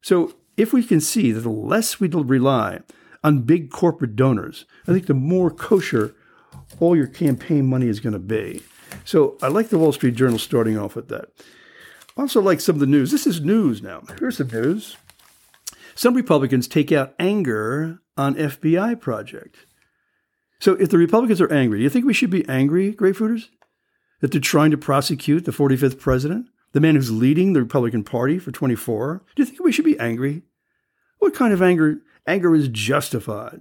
So 0.02 0.34
if 0.56 0.72
we 0.72 0.82
can 0.82 1.00
see 1.00 1.32
that 1.32 1.40
the 1.40 1.50
less 1.50 2.00
we 2.00 2.08
rely 2.08 2.80
on 3.24 3.42
big 3.42 3.70
corporate 3.70 4.16
donors, 4.16 4.66
I 4.86 4.92
think 4.92 5.06
the 5.06 5.14
more 5.14 5.50
kosher 5.50 6.14
all 6.80 6.96
your 6.96 7.06
campaign 7.06 7.66
money 7.66 7.86
is 7.86 8.00
going 8.00 8.12
to 8.12 8.18
be. 8.18 8.62
So 9.04 9.38
I 9.42 9.48
like 9.48 9.68
the 9.68 9.78
Wall 9.78 9.92
Street 9.92 10.14
Journal 10.14 10.38
starting 10.38 10.76
off 10.76 10.94
with 10.94 11.08
that. 11.08 11.30
Also, 12.16 12.42
like 12.42 12.60
some 12.60 12.76
of 12.76 12.80
the 12.80 12.86
news. 12.86 13.10
This 13.10 13.26
is 13.26 13.40
news 13.40 13.80
now. 13.82 14.02
Here's 14.18 14.36
some 14.36 14.48
news. 14.48 14.96
Some 15.94 16.14
Republicans 16.14 16.68
take 16.68 16.92
out 16.92 17.14
anger 17.18 18.00
on 18.16 18.34
FBI 18.34 19.00
project. 19.00 19.66
So 20.60 20.74
if 20.74 20.90
the 20.90 20.98
Republicans 20.98 21.40
are 21.40 21.52
angry, 21.52 21.78
do 21.78 21.84
you 21.84 21.90
think 21.90 22.04
we 22.04 22.14
should 22.14 22.30
be 22.30 22.48
angry, 22.48 22.92
grapefruiters? 22.92 23.50
That 24.20 24.30
they're 24.30 24.40
trying 24.40 24.70
to 24.70 24.78
prosecute 24.78 25.44
the 25.44 25.50
45th 25.50 25.98
president, 25.98 26.46
the 26.72 26.80
man 26.80 26.94
who's 26.94 27.10
leading 27.10 27.52
the 27.52 27.62
Republican 27.62 28.04
Party 28.04 28.38
for 28.38 28.52
24? 28.52 29.24
Do 29.34 29.42
you 29.42 29.46
think 29.46 29.60
we 29.60 29.72
should 29.72 29.84
be 29.84 29.98
angry? 29.98 30.42
What 31.18 31.34
kind 31.34 31.52
of 31.52 31.62
anger? 31.62 31.98
Anger 32.26 32.54
is 32.54 32.68
justified. 32.68 33.60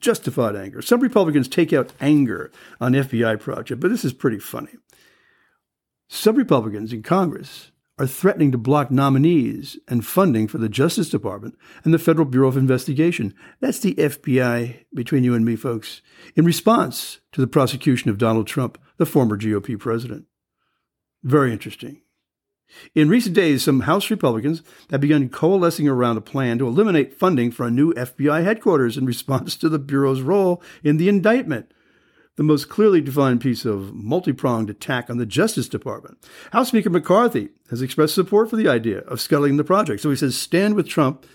Justified 0.00 0.56
anger. 0.56 0.80
Some 0.80 1.00
Republicans 1.00 1.48
take 1.48 1.72
out 1.72 1.92
anger 2.00 2.50
on 2.80 2.92
FBI 2.92 3.38
project, 3.40 3.80
but 3.80 3.90
this 3.90 4.04
is 4.04 4.12
pretty 4.12 4.38
funny. 4.38 4.72
Some 6.08 6.36
Republicans 6.36 6.92
in 6.92 7.02
Congress 7.02 7.70
are 7.98 8.06
threatening 8.06 8.52
to 8.52 8.58
block 8.58 8.90
nominees 8.90 9.78
and 9.88 10.06
funding 10.06 10.46
for 10.46 10.58
the 10.58 10.68
Justice 10.68 11.10
Department 11.10 11.56
and 11.84 11.92
the 11.92 11.98
Federal 11.98 12.26
Bureau 12.26 12.48
of 12.48 12.56
Investigation. 12.56 13.34
That's 13.60 13.80
the 13.80 13.94
FBI, 13.94 14.84
between 14.94 15.24
you 15.24 15.34
and 15.34 15.44
me, 15.44 15.56
folks, 15.56 16.00
in 16.36 16.44
response 16.44 17.20
to 17.32 17.40
the 17.40 17.46
prosecution 17.46 18.10
of 18.10 18.18
Donald 18.18 18.46
Trump, 18.46 18.78
the 18.96 19.06
former 19.06 19.36
GOP 19.36 19.78
president. 19.78 20.26
Very 21.22 21.52
interesting. 21.52 22.02
In 22.94 23.08
recent 23.08 23.34
days, 23.34 23.64
some 23.64 23.80
House 23.80 24.10
Republicans 24.10 24.62
have 24.90 25.00
begun 25.00 25.30
coalescing 25.30 25.88
around 25.88 26.18
a 26.18 26.20
plan 26.20 26.58
to 26.58 26.66
eliminate 26.66 27.18
funding 27.18 27.50
for 27.50 27.66
a 27.66 27.70
new 27.70 27.94
FBI 27.94 28.44
headquarters 28.44 28.96
in 28.96 29.06
response 29.06 29.56
to 29.56 29.68
the 29.68 29.78
Bureau's 29.78 30.20
role 30.20 30.62
in 30.84 30.98
the 30.98 31.08
indictment 31.08 31.72
the 32.38 32.44
most 32.44 32.68
clearly 32.68 33.00
defined 33.00 33.40
piece 33.40 33.64
of 33.64 33.92
multi 33.92 34.32
pronged 34.32 34.70
attack 34.70 35.10
on 35.10 35.18
the 35.18 35.26
Justice 35.26 35.68
Department. 35.68 36.24
House 36.52 36.68
Speaker 36.68 36.88
McCarthy 36.88 37.48
has 37.68 37.82
expressed 37.82 38.14
support 38.14 38.48
for 38.48 38.54
the 38.54 38.68
idea 38.68 39.00
of 39.00 39.20
scuttling 39.20 39.56
the 39.56 39.64
project. 39.64 40.00
So 40.00 40.08
he 40.08 40.14
says, 40.14 40.38
stand 40.38 40.76
with 40.76 40.88
Trump 40.88 41.26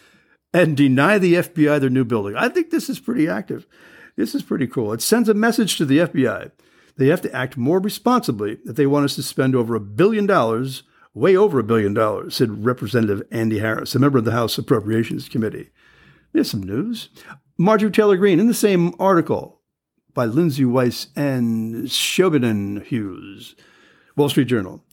and 0.54 0.78
deny 0.78 1.18
the 1.18 1.34
FBI 1.34 1.82
their 1.82 1.90
new 1.90 2.06
building. 2.06 2.38
I 2.38 2.48
think 2.48 2.70
this 2.70 2.90
is 2.90 3.02
pretty 3.02 3.28
active. 3.28 3.68
This 4.16 4.34
is 4.34 4.44
pretty 4.44 4.66
cool. 4.66 4.94
It 4.94 5.02
sends 5.02 5.28
a 5.28 5.34
message 5.34 5.78
to 5.78 5.84
the 5.84 5.98
FBI. 5.98 6.52
They 6.96 7.08
have 7.08 7.22
to 7.24 7.36
act 7.36 7.58
more 7.58 7.82
responsibly 7.82 8.60
if 8.64 8.78
they 8.78 8.88
want 8.88 9.04
us 9.04 9.16
to 9.16 9.24
spend 9.24 9.58
over 9.58 9.76
a 9.76 9.82
billion 9.82 10.26
dollars, 10.26 10.84
way 11.14 11.36
over 11.36 11.60
a 11.60 11.64
billion 11.64 11.94
dollars, 11.94 12.38
said 12.38 12.64
Representative 12.64 13.28
Andy 13.30 13.60
Harris, 13.60 13.94
a 13.94 14.00
member 14.00 14.20
of 14.20 14.26
the 14.26 14.32
House 14.32 14.58
Appropriations 14.58 15.28
Committee. 15.28 15.72
There's 16.32 16.50
some 16.50 16.64
news. 16.64 17.10
Marjorie 17.58 17.92
Taylor 17.92 18.16
Greene, 18.16 18.40
in 18.40 18.48
the 18.48 18.54
same 18.54 18.94
article, 19.00 19.60
by 20.14 20.26
Lindsay 20.26 20.66
Wise 20.66 21.08
and 21.16 21.86
Siobhan 21.86 22.84
Hughes, 22.84 23.56
Wall 24.16 24.30
Street 24.30 24.46
Journal. 24.48 24.84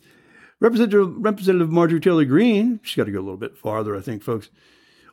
Representative, 0.60 1.14
Representative 1.16 1.70
Marjorie 1.70 2.00
Taylor 2.00 2.24
Greene, 2.24 2.80
she's 2.82 2.96
got 2.96 3.04
to 3.04 3.12
go 3.12 3.18
a 3.18 3.22
little 3.22 3.36
bit 3.36 3.56
farther, 3.56 3.96
I 3.96 4.00
think, 4.00 4.22
folks, 4.22 4.50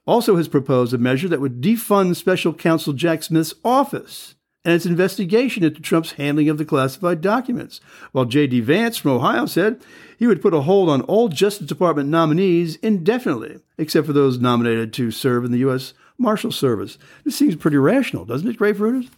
also 0.06 0.36
has 0.38 0.48
proposed 0.48 0.94
a 0.94 0.98
measure 0.98 1.28
that 1.28 1.42
would 1.42 1.62
defund 1.62 2.16
special 2.16 2.54
counsel 2.54 2.94
Jack 2.94 3.24
Smith's 3.24 3.54
office 3.64 4.36
and 4.66 4.74
its 4.74 4.86
investigation 4.86 5.64
into 5.64 5.80
Trump's 5.80 6.14
handling 6.14 6.50
of 6.50 6.58
the 6.58 6.66
classified 6.66 7.22
documents. 7.22 7.80
While 8.12 8.26
J.D. 8.26 8.62
Vance 8.62 8.98
from 8.98 9.12
Ohio 9.12 9.46
said 9.46 9.82
he 10.20 10.28
would 10.28 10.42
put 10.42 10.54
a 10.54 10.62
hold 10.62 10.90
on 10.90 11.02
all 11.04 11.30
Justice 11.30 11.68
Department 11.68 12.10
nominees 12.10 12.76
indefinitely, 12.78 13.60
except 13.78 14.08
for 14.08 14.14
those 14.14 14.40
nominated 14.40 14.92
to 14.94 15.12
serve 15.12 15.46
in 15.46 15.52
the 15.52 15.60
U.S. 15.60 15.94
Marshal 16.18 16.52
Service. 16.52 16.98
This 17.24 17.38
seems 17.38 17.56
pretty 17.56 17.78
rational, 17.78 18.26
doesn't 18.26 18.50
it, 18.50 18.58
Grapefruiters? 18.58 19.10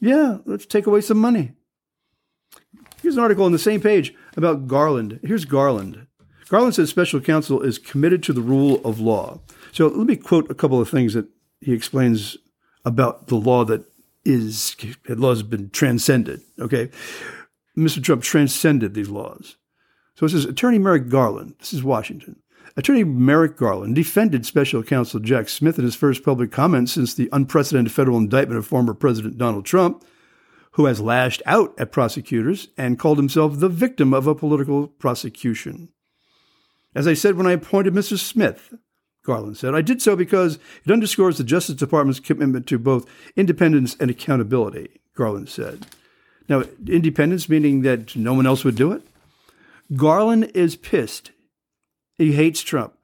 Yeah, 0.00 0.38
let's 0.44 0.66
take 0.66 0.86
away 0.86 1.00
some 1.00 1.18
money. 1.18 1.52
Here's 3.02 3.16
an 3.16 3.22
article 3.22 3.44
on 3.44 3.52
the 3.52 3.58
same 3.58 3.80
page 3.80 4.14
about 4.36 4.66
Garland. 4.66 5.20
Here's 5.22 5.44
Garland. 5.44 6.06
Garland 6.48 6.74
says 6.74 6.88
special 6.88 7.20
counsel 7.20 7.62
is 7.62 7.78
committed 7.78 8.22
to 8.24 8.32
the 8.32 8.40
rule 8.40 8.80
of 8.84 9.00
law. 9.00 9.40
So 9.72 9.86
let 9.88 10.06
me 10.06 10.16
quote 10.16 10.50
a 10.50 10.54
couple 10.54 10.80
of 10.80 10.88
things 10.88 11.14
that 11.14 11.26
he 11.60 11.72
explains 11.72 12.36
about 12.84 13.26
the 13.26 13.36
law 13.36 13.64
that 13.64 13.84
is 14.24 14.76
law 15.08 15.30
has 15.30 15.42
been 15.42 15.70
transcended. 15.70 16.40
Okay, 16.58 16.90
Mr. 17.76 18.02
Trump 18.02 18.22
transcended 18.22 18.94
these 18.94 19.08
laws. 19.08 19.56
So 20.14 20.26
it 20.26 20.30
says 20.30 20.44
Attorney 20.44 20.78
Merrick 20.78 21.08
Garland. 21.08 21.54
This 21.58 21.72
is 21.72 21.84
Washington. 21.84 22.36
Attorney 22.76 23.04
Merrick 23.04 23.56
Garland 23.56 23.94
defended 23.94 24.46
special 24.46 24.82
counsel 24.82 25.20
Jack 25.20 25.48
Smith 25.48 25.78
in 25.78 25.84
his 25.84 25.94
first 25.94 26.22
public 26.22 26.50
comments 26.50 26.92
since 26.92 27.14
the 27.14 27.28
unprecedented 27.32 27.92
federal 27.92 28.18
indictment 28.18 28.58
of 28.58 28.66
former 28.66 28.94
President 28.94 29.38
Donald 29.38 29.64
Trump, 29.64 30.04
who 30.72 30.86
has 30.86 31.00
lashed 31.00 31.42
out 31.46 31.74
at 31.78 31.92
prosecutors 31.92 32.68
and 32.76 32.98
called 32.98 33.18
himself 33.18 33.58
the 33.58 33.68
victim 33.68 34.14
of 34.14 34.26
a 34.26 34.34
political 34.34 34.86
prosecution. 34.86 35.88
As 36.94 37.06
I 37.06 37.14
said 37.14 37.36
when 37.36 37.46
I 37.46 37.52
appointed 37.52 37.94
Mr. 37.94 38.18
Smith, 38.18 38.74
Garland 39.24 39.56
said, 39.56 39.74
I 39.74 39.82
did 39.82 40.00
so 40.00 40.16
because 40.16 40.58
it 40.84 40.92
underscores 40.92 41.36
the 41.36 41.44
Justice 41.44 41.74
Department's 41.74 42.20
commitment 42.20 42.66
to 42.68 42.78
both 42.78 43.06
independence 43.36 43.96
and 44.00 44.10
accountability, 44.10 45.00
Garland 45.14 45.48
said. 45.48 45.86
Now, 46.48 46.64
independence 46.86 47.48
meaning 47.48 47.82
that 47.82 48.16
no 48.16 48.32
one 48.32 48.46
else 48.46 48.64
would 48.64 48.76
do 48.76 48.92
it? 48.92 49.02
Garland 49.94 50.50
is 50.54 50.76
pissed 50.76 51.32
he 52.18 52.32
hates 52.32 52.60
Trump. 52.62 52.94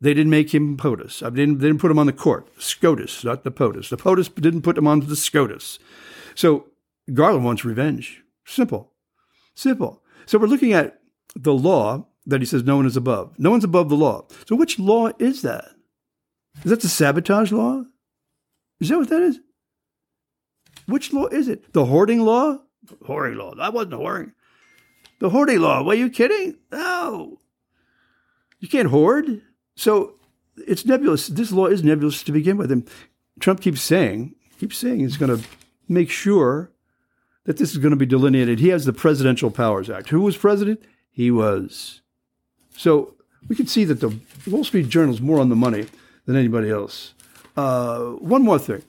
They 0.00 0.12
didn't 0.12 0.30
make 0.30 0.52
him 0.52 0.76
POTUS. 0.76 1.22
I 1.22 1.30
didn't, 1.30 1.58
they 1.58 1.68
didn't 1.68 1.80
put 1.80 1.90
him 1.90 1.98
on 1.98 2.06
the 2.06 2.12
court. 2.12 2.48
SCOTUS, 2.58 3.24
not 3.24 3.44
the 3.44 3.50
POTUS. 3.50 3.88
The 3.88 3.96
POTUS 3.96 4.34
didn't 4.34 4.62
put 4.62 4.76
him 4.76 4.86
on 4.86 5.00
the 5.00 5.16
SCOTUS. 5.16 5.78
So 6.34 6.66
Garland 7.12 7.44
wants 7.44 7.64
revenge. 7.64 8.22
Simple. 8.44 8.92
Simple. 9.54 10.02
So 10.26 10.38
we're 10.38 10.46
looking 10.46 10.72
at 10.72 11.00
the 11.36 11.54
law 11.54 12.06
that 12.26 12.40
he 12.40 12.46
says 12.46 12.64
no 12.64 12.76
one 12.76 12.86
is 12.86 12.96
above. 12.96 13.34
No 13.38 13.50
one's 13.50 13.64
above 13.64 13.88
the 13.88 13.96
law. 13.96 14.26
So 14.46 14.56
which 14.56 14.78
law 14.78 15.10
is 15.18 15.42
that? 15.42 15.70
Is 16.64 16.70
that 16.70 16.80
the 16.80 16.88
sabotage 16.88 17.52
law? 17.52 17.84
Is 18.80 18.88
that 18.88 18.98
what 18.98 19.08
that 19.08 19.22
is? 19.22 19.40
Which 20.86 21.12
law 21.12 21.26
is 21.26 21.48
it? 21.48 21.72
The 21.72 21.86
hoarding 21.86 22.20
law? 22.20 22.58
Hoarding 23.06 23.38
law. 23.38 23.54
That 23.54 23.72
wasn't 23.72 23.94
hoarding. 23.94 24.32
The 25.20 25.30
hoarding 25.30 25.60
law. 25.60 25.82
Were 25.82 25.94
you 25.94 26.10
kidding? 26.10 26.58
No. 26.70 27.38
You 28.64 28.70
can't 28.70 28.88
hoard. 28.88 29.42
So 29.76 30.14
it's 30.56 30.86
nebulous. 30.86 31.26
This 31.26 31.52
law 31.52 31.66
is 31.66 31.84
nebulous 31.84 32.22
to 32.22 32.32
begin 32.32 32.56
with. 32.56 32.72
And 32.72 32.88
Trump 33.38 33.60
keeps 33.60 33.82
saying, 33.82 34.36
keeps 34.58 34.78
saying 34.78 35.00
he's 35.00 35.18
going 35.18 35.36
to 35.36 35.46
make 35.86 36.08
sure 36.08 36.70
that 37.44 37.58
this 37.58 37.72
is 37.72 37.76
going 37.76 37.90
to 37.90 37.96
be 37.96 38.06
delineated. 38.06 38.60
He 38.60 38.70
has 38.70 38.86
the 38.86 38.94
Presidential 38.94 39.50
Powers 39.50 39.90
Act. 39.90 40.08
Who 40.08 40.22
was 40.22 40.38
president? 40.38 40.82
He 41.10 41.30
was. 41.30 42.00
So 42.74 43.16
we 43.48 43.54
can 43.54 43.66
see 43.66 43.84
that 43.84 44.00
the 44.00 44.18
Wall 44.50 44.64
Street 44.64 44.88
Journal 44.88 45.12
is 45.12 45.20
more 45.20 45.40
on 45.40 45.50
the 45.50 45.56
money 45.56 45.84
than 46.24 46.34
anybody 46.34 46.70
else. 46.70 47.12
Uh, 47.58 48.12
one 48.12 48.42
more 48.42 48.58
thing. 48.58 48.82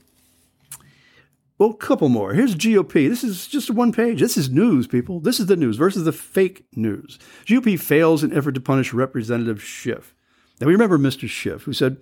Well, 1.57 1.69
a 1.69 1.75
couple 1.75 2.09
more. 2.09 2.33
Here's 2.33 2.55
GOP. 2.55 3.07
This 3.07 3.23
is 3.23 3.47
just 3.47 3.71
one 3.71 3.93
page. 3.93 4.19
This 4.19 4.35
is 4.35 4.49
news, 4.49 4.87
people. 4.87 5.21
This 5.21 5.39
is 5.39 5.45
the 5.45 5.55
news 5.55 5.77
versus 5.77 6.03
the 6.03 6.11
fake 6.11 6.65
news. 6.75 7.17
GOP 7.45 7.79
fails 7.79 8.23
in 8.23 8.35
effort 8.35 8.53
to 8.53 8.61
punish 8.61 8.93
Representative 8.93 9.63
Schiff. 9.63 10.13
Now, 10.59 10.67
we 10.67 10.73
remember 10.73 10.97
Mr. 10.97 11.29
Schiff, 11.29 11.63
who 11.63 11.73
said, 11.73 11.97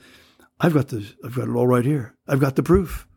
I've 0.60 0.74
got, 0.74 0.88
the, 0.88 1.06
I've 1.24 1.36
got 1.36 1.50
it 1.50 1.56
all 1.56 1.68
right 1.68 1.86
here. 1.86 2.16
I've 2.28 2.40
got 2.40 2.56
the 2.56 2.64
proof. 2.64 3.08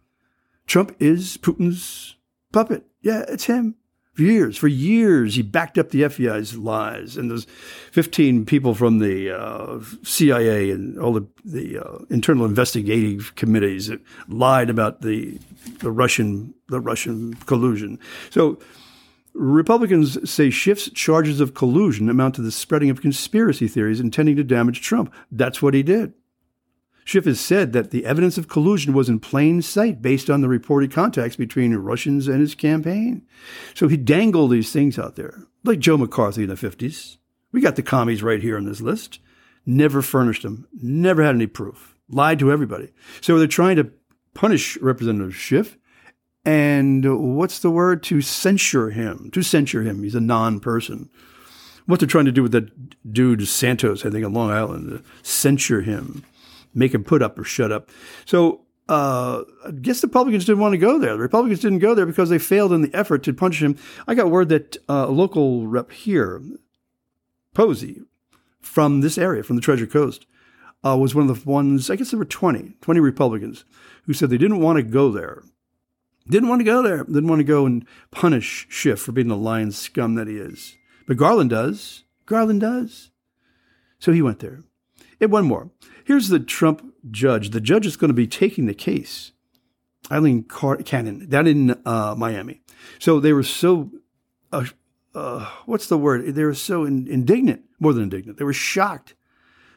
Trump 0.66 0.94
is 0.98 1.38
Putin's 1.38 2.16
puppet. 2.52 2.84
Yeah, 3.00 3.24
it's 3.28 3.44
him 3.44 3.76
for 4.16 4.22
years. 4.22 4.56
For 4.56 4.66
years, 4.66 5.34
he 5.34 5.42
backed 5.42 5.76
up 5.76 5.90
the 5.90 6.02
FBI's 6.02 6.56
lies, 6.56 7.18
and 7.18 7.30
those 7.30 7.44
15 7.92 8.46
people 8.46 8.74
from 8.74 8.98
the 8.98 9.30
uh, 9.30 9.80
CIA 10.02 10.70
and 10.70 10.98
all 10.98 11.12
the, 11.12 11.26
the 11.44 11.78
uh, 11.78 11.98
internal 12.08 12.46
investigative 12.46 13.34
committees 13.34 13.88
that 13.88 14.00
lied 14.28 14.70
about 14.70 15.02
the 15.02 15.38
the 15.80 15.90
Russian 15.90 16.54
the 16.68 16.80
Russian 16.80 17.34
collusion. 17.34 17.98
So. 18.30 18.58
Republicans 19.38 20.30
say 20.30 20.48
Schiff's 20.48 20.90
charges 20.92 21.40
of 21.40 21.52
collusion 21.52 22.08
amount 22.08 22.36
to 22.36 22.40
the 22.40 22.50
spreading 22.50 22.88
of 22.88 23.02
conspiracy 23.02 23.68
theories 23.68 24.00
intending 24.00 24.34
to 24.36 24.42
damage 24.42 24.80
Trump. 24.80 25.12
That's 25.30 25.60
what 25.60 25.74
he 25.74 25.82
did. 25.82 26.14
Schiff 27.06 27.24
has 27.24 27.40
said 27.40 27.72
that 27.72 27.92
the 27.92 28.04
evidence 28.04 28.36
of 28.36 28.48
collusion 28.48 28.92
was 28.92 29.08
in 29.08 29.20
plain 29.20 29.62
sight 29.62 30.02
based 30.02 30.28
on 30.28 30.40
the 30.40 30.48
reported 30.48 30.90
contacts 30.92 31.36
between 31.36 31.74
Russians 31.76 32.26
and 32.26 32.40
his 32.40 32.54
campaign. 32.54 33.22
So 33.74 33.86
he 33.88 33.96
dangled 33.96 34.50
these 34.50 34.72
things 34.72 34.98
out 34.98 35.16
there. 35.16 35.44
like 35.64 35.78
Joe 35.78 35.96
McCarthy 35.96 36.42
in 36.42 36.48
the 36.48 36.56
50s. 36.56 37.16
We 37.52 37.60
got 37.60 37.76
the 37.76 37.82
commies 37.82 38.22
right 38.22 38.42
here 38.42 38.56
on 38.56 38.64
this 38.64 38.80
list. 38.80 39.20
Never 39.64 40.02
furnished 40.02 40.42
them, 40.42 40.66
never 40.74 41.22
had 41.22 41.34
any 41.34 41.46
proof, 41.46 41.96
lied 42.08 42.40
to 42.40 42.52
everybody. 42.52 42.92
So 43.20 43.38
they're 43.38 43.48
trying 43.48 43.76
to 43.76 43.90
punish 44.34 44.76
Representative 44.78 45.34
Schiff 45.34 45.78
and 46.46 47.36
what's 47.36 47.58
the 47.58 47.70
word? 47.70 48.04
To 48.04 48.20
censure 48.20 48.90
him. 48.90 49.30
To 49.32 49.42
censure 49.42 49.82
him. 49.82 50.04
He's 50.04 50.14
a 50.14 50.20
non 50.20 50.60
person. 50.60 51.10
What 51.86 51.98
they're 51.98 52.08
trying 52.08 52.24
to 52.26 52.32
do 52.32 52.42
with 52.42 52.52
that 52.52 53.12
dude, 53.12 53.46
Santos, 53.46 54.06
I 54.06 54.10
think, 54.10 54.24
on 54.24 54.32
Long 54.32 54.50
Island, 54.50 55.04
censure 55.22 55.82
him, 55.82 56.24
make 56.76 56.94
him 56.94 57.02
put 57.02 57.22
up 57.22 57.38
or 57.38 57.44
shut 57.44 57.72
up. 57.72 57.90
So 58.24 58.66
uh, 58.88 59.42
I 59.66 59.70
guess 59.72 60.00
the 60.00 60.06
Republicans 60.06 60.44
didn't 60.44 60.60
want 60.60 60.74
to 60.74 60.78
go 60.78 60.98
there. 60.98 61.14
The 61.14 61.22
Republicans 61.22 61.60
didn't 61.60 61.80
go 61.80 61.94
there 61.94 62.06
because 62.06 62.28
they 62.28 62.38
failed 62.38 62.72
in 62.72 62.82
the 62.82 62.94
effort 62.94 63.24
to 63.24 63.32
punish 63.32 63.62
him. 63.62 63.76
I 64.06 64.14
got 64.14 64.30
word 64.30 64.48
that 64.50 64.76
uh, 64.88 65.06
a 65.08 65.10
local 65.10 65.66
rep 65.66 65.90
here, 65.90 66.40
Posey, 67.54 68.02
from 68.60 69.00
this 69.00 69.18
area, 69.18 69.42
from 69.42 69.56
the 69.56 69.62
Treasure 69.62 69.86
Coast, 69.86 70.26
uh, 70.84 70.96
was 70.96 71.14
one 71.14 71.28
of 71.28 71.44
the 71.44 71.50
ones, 71.50 71.90
I 71.90 71.96
guess 71.96 72.10
there 72.10 72.18
were 72.18 72.24
20, 72.24 72.74
20 72.80 73.00
Republicans 73.00 73.64
who 74.04 74.12
said 74.12 74.30
they 74.30 74.38
didn't 74.38 74.60
want 74.60 74.76
to 74.76 74.82
go 74.82 75.10
there. 75.10 75.42
Didn't 76.28 76.48
want 76.48 76.60
to 76.60 76.64
go 76.64 76.82
there. 76.82 77.04
Didn't 77.04 77.28
want 77.28 77.40
to 77.40 77.44
go 77.44 77.66
and 77.66 77.86
punish 78.10 78.66
Schiff 78.68 79.00
for 79.00 79.12
being 79.12 79.28
the 79.28 79.36
lying 79.36 79.70
scum 79.70 80.14
that 80.16 80.26
he 80.26 80.36
is. 80.36 80.76
But 81.06 81.16
Garland 81.16 81.50
does. 81.50 82.04
Garland 82.26 82.60
does. 82.60 83.10
So 83.98 84.12
he 84.12 84.22
went 84.22 84.40
there. 84.40 84.60
And 85.20 85.32
one 85.32 85.44
more. 85.44 85.70
Here's 86.04 86.28
the 86.28 86.40
Trump 86.40 86.94
judge. 87.10 87.50
The 87.50 87.60
judge 87.60 87.86
is 87.86 87.96
going 87.96 88.10
to 88.10 88.14
be 88.14 88.26
taking 88.26 88.66
the 88.66 88.74
case. 88.74 89.32
Aileen 90.10 90.44
Car- 90.44 90.76
Cannon, 90.76 91.28
down 91.28 91.46
in 91.46 91.76
uh, 91.84 92.14
Miami. 92.16 92.60
So 92.98 93.18
they 93.18 93.32
were 93.32 93.42
so, 93.42 93.90
uh, 94.52 94.66
uh, 95.14 95.50
what's 95.66 95.88
the 95.88 95.98
word? 95.98 96.34
They 96.34 96.44
were 96.44 96.54
so 96.54 96.84
in- 96.84 97.08
indignant, 97.08 97.62
more 97.80 97.92
than 97.92 98.04
indignant. 98.04 98.38
They 98.38 98.44
were 98.44 98.52
shocked. 98.52 99.14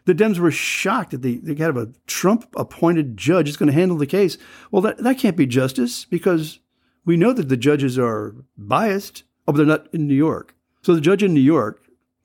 The 0.05 0.13
Dems 0.13 0.39
were 0.39 0.51
shocked 0.51 1.11
that 1.11 1.21
they, 1.21 1.37
kind 1.37 1.69
of 1.69 1.77
a 1.77 1.91
Trump 2.07 2.47
appointed 2.55 3.17
judge 3.17 3.49
is 3.49 3.57
going 3.57 3.67
to 3.67 3.73
handle 3.73 3.97
the 3.97 4.05
case. 4.05 4.37
Well, 4.71 4.81
that, 4.81 4.97
that 4.99 5.17
can't 5.17 5.37
be 5.37 5.45
justice 5.45 6.05
because 6.05 6.59
we 7.05 7.17
know 7.17 7.33
that 7.33 7.49
the 7.49 7.57
judges 7.57 7.97
are 7.97 8.35
biased, 8.57 9.23
but 9.45 9.55
they're 9.55 9.65
not 9.65 9.87
in 9.93 10.07
New 10.07 10.15
York. 10.15 10.55
So 10.81 10.93
the 10.93 11.01
judge 11.01 11.23
in 11.23 11.33
New 11.33 11.39
York 11.41 11.83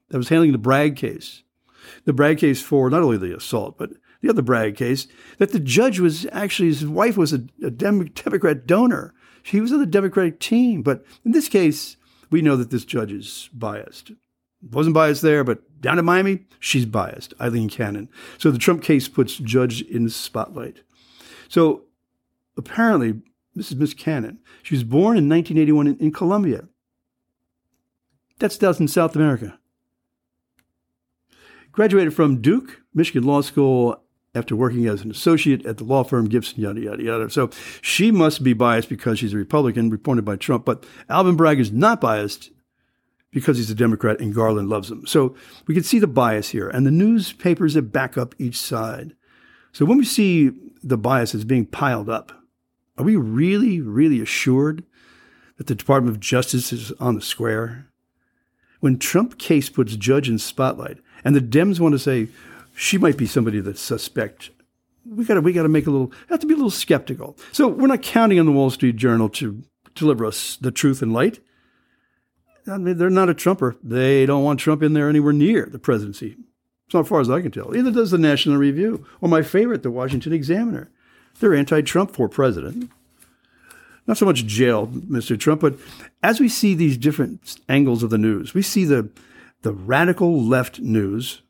that 0.09 0.19
was 0.19 0.29
handling 0.29 0.53
the 0.53 0.59
Bragg 0.59 0.97
case, 0.97 1.43
the 2.05 2.13
Bragg 2.13 2.39
case 2.39 2.63
for 2.63 2.91
not 2.91 3.03
only 3.03 3.17
the 3.17 3.37
assault, 3.37 3.79
but 3.79 3.91
the 4.21 4.31
other 4.31 4.43
Bragg 4.43 4.77
case, 4.77 5.07
that 5.39 5.53
the 5.53 5.61
judge 5.61 6.01
was 6.01 6.27
actually, 6.33 6.69
his 6.69 6.87
wife 6.87 7.17
was 7.17 7.33
a, 7.33 7.45
a 7.63 7.71
Democrat 7.71 8.67
donor. 8.67 9.15
She 9.43 9.61
was 9.61 9.73
on 9.73 9.81
the 9.81 9.87
Democratic 9.87 10.41
team. 10.41 10.83
But 10.83 11.05
in 11.25 11.33
this 11.33 11.49
case, 11.49 11.97
we 12.31 12.41
know 12.41 12.57
that 12.57 12.71
this 12.71 12.85
judge 12.85 13.13
is 13.13 13.51
biased. 13.53 14.13
Wasn't 14.63 14.95
biased 14.95 15.21
there, 15.21 15.45
but 15.45 15.81
down 15.83 15.99
in 15.99 16.05
Miami, 16.07 16.47
she's 16.59 16.87
biased, 16.87 17.35
Aileen 17.39 17.69
Cannon. 17.69 18.09
So 18.39 18.51
the 18.51 18.59
Trump 18.59 18.83
case 18.83 19.09
puts 19.09 19.37
Judge 19.37 19.83
in 19.83 20.05
the 20.05 20.11
spotlight. 20.11 20.81
So 21.49 21.83
apparently, 22.57 23.21
this 23.55 23.71
is 23.71 23.77
Miss 23.77 23.93
Cannon. 23.93 24.39
She 24.63 24.75
was 24.75 24.85
born 24.85 25.19
in 25.19 25.29
1981 25.29 25.87
in, 25.87 25.97
in 25.99 26.13
Colombia. 26.13 26.69
That's 28.39 28.57
down 28.57 28.77
in 28.81 28.89
South 28.89 29.15
America. 29.15 29.59
Graduated 31.75 32.15
from 32.15 32.41
Duke, 32.41 32.83
Michigan 32.95 33.25
Law 33.25 33.41
School, 33.41 34.01
after 34.33 34.55
working 34.55 34.87
as 34.87 35.03
an 35.03 35.11
associate 35.11 35.67
at 35.67 35.79
the 35.79 35.85
law 35.85 36.05
firm 36.05 36.29
Gibson, 36.29 36.61
yada, 36.61 36.81
yada, 36.81 37.03
yada. 37.03 37.31
So 37.31 37.51
she 37.83 38.11
must 38.11 38.45
be 38.45 38.53
biased 38.53 38.89
because 38.89 39.19
she's 39.19 39.33
a 39.33 39.37
Republican, 39.37 39.93
appointed 39.93 40.25
by 40.25 40.37
Trump. 40.37 40.65
But 40.65 40.85
Alvin 41.09 41.37
Bragg 41.37 41.59
is 41.59 41.73
not 41.73 42.01
biased 42.01 42.51
because 43.33 43.57
he's 43.57 43.71
a 43.71 43.75
Democrat 43.75 44.21
and 44.21 44.35
Garland 44.35 44.69
loves 44.69 44.91
him. 44.91 45.05
So 45.07 45.35
we 45.67 45.75
can 45.75 45.83
see 45.83 45.99
the 45.99 46.07
bias 46.07 46.51
here. 46.51 46.69
And 46.69 46.87
the 46.87 46.93
newspapers 46.93 47.75
that 47.75 47.83
back 47.83 48.17
up 48.17 48.35
each 48.39 48.59
side. 48.59 49.15
So 49.73 49.85
when 49.85 49.99
we 49.99 50.05
see 50.05 50.53
the 50.83 50.99
biases 50.99 51.45
being 51.45 51.67
piled 51.67 52.09
up, 52.09 52.33
are 52.97 53.05
we 53.05 53.17
really, 53.17 53.81
really 53.81 54.21
assured 54.21 54.85
that 55.59 55.67
the 55.67 55.75
Department 55.75 56.15
of 56.15 56.21
Justice 56.21 56.73
is 56.73 56.93
on 57.01 57.17
the 57.17 57.21
square? 57.21 57.89
When 58.85 58.99
Trump 58.99 59.39
case 59.39 59.71
puts 59.71 59.97
judge 59.97 60.29
in 60.29 60.39
spotlight, 60.39 60.99
and 61.25 61.35
the 61.35 61.41
Dems 61.41 61.81
want 61.81 61.95
to 61.95 61.99
say 61.99 62.29
she 62.77 62.99
might 62.99 63.17
be 63.17 63.25
somebody 63.25 63.61
that's 63.61 63.81
suspect, 63.81 64.51
we 65.07 65.25
got 65.25 65.37
to 65.37 65.41
we 65.41 65.55
got 65.55 65.63
to 65.63 65.71
make 65.71 65.87
a 65.87 65.91
little 65.91 66.13
have 66.29 66.41
to 66.41 66.47
be 66.47 66.53
a 66.53 66.57
little 66.59 66.69
skeptical. 66.69 67.35
So 67.51 67.67
we're 67.67 67.87
not 67.87 68.03
counting 68.03 68.39
on 68.39 68.45
the 68.45 68.53
Wall 68.53 68.69
Street 68.69 68.97
Journal 68.97 69.31
to 69.31 69.63
deliver 69.95 70.27
us 70.27 70.59
the 70.61 70.71
truth 70.71 71.01
and 71.01 71.15
light. 71.15 71.41
I 72.67 72.77
mean, 72.77 72.99
they're 72.99 73.09
not 73.09 73.31
a 73.31 73.35
Trumper. 73.35 73.75
They 73.83 74.27
don't 74.27 74.45
want 74.45 74.61
Trump 74.61 74.83
in 74.83 74.93
there 74.93 75.09
anywhere 75.09 75.33
near 75.33 75.65
the 75.65 75.79
presidency. 75.79 76.37
As 76.93 77.09
far 77.09 77.21
as 77.21 77.31
I 77.31 77.41
can 77.41 77.53
tell. 77.53 77.75
Either 77.75 77.91
does 77.91 78.11
the 78.11 78.19
National 78.19 78.59
Review 78.59 79.07
or 79.23 79.31
my 79.31 79.41
favorite, 79.41 79.83
the 79.83 79.91
Washington 79.91 80.35
Examiner. 80.35 80.91
They're 81.41 81.55
anti-Trump 81.55 82.15
for 82.15 82.29
president. 82.29 82.91
Not 84.07 84.19
so 84.19 84.27
much 84.27 84.45
jail, 84.45 84.87
Mr. 84.87 85.39
Trump, 85.39 85.61
but 85.61 85.77
as 86.23 86.41
we 86.41 86.49
see 86.49 86.75
these 86.75 86.99
different 86.99 87.59
angles 87.69 88.03
of 88.03 88.11
the 88.11 88.19
news, 88.19 88.55
we 88.55 88.63
see 88.63 88.85
the 88.85 89.09
the 89.63 89.73
radical 89.73 90.43
left 90.43 90.79
news, 90.79 91.41